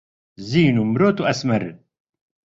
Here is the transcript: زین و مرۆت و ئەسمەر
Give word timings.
زین 0.49 0.75
و 0.81 0.83
مرۆت 0.91 1.17
و 1.19 1.27
ئەسمەر 1.29 1.63